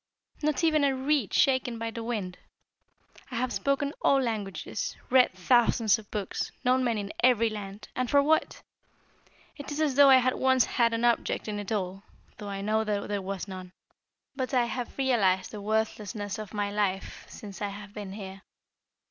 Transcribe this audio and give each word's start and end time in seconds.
Not 0.41 0.63
even 0.63 0.83
a 0.83 0.95
reed 0.95 1.31
shaken 1.31 1.77
by 1.77 1.91
the 1.91 2.01
wind! 2.03 2.39
I 3.29 3.35
have 3.35 3.53
spoken 3.53 3.93
all 4.01 4.19
languages, 4.19 4.97
read 5.11 5.31
thousands 5.33 5.99
of 5.99 6.09
books, 6.09 6.51
known 6.65 6.83
men 6.83 6.97
in 6.97 7.13
every 7.23 7.51
land 7.51 7.87
and 7.95 8.09
for 8.09 8.19
what? 8.23 8.63
It 9.57 9.71
is 9.71 9.79
as 9.79 9.93
though 9.93 10.09
I 10.09 10.17
had 10.17 10.33
once 10.33 10.65
had 10.65 10.95
an 10.95 11.05
object 11.05 11.47
in 11.47 11.59
it 11.59 11.71
all, 11.71 12.01
though 12.39 12.49
I 12.49 12.61
know 12.61 12.83
that 12.83 13.09
there 13.09 13.21
was 13.21 13.47
none. 13.47 13.73
But 14.35 14.55
I 14.55 14.65
have 14.65 14.97
realised 14.97 15.51
the 15.51 15.61
worthlessness 15.61 16.39
of 16.39 16.51
my 16.51 16.71
life 16.71 17.27
since 17.29 17.61
I 17.61 17.67
have 17.67 17.93
been 17.93 18.13
here. 18.13 18.41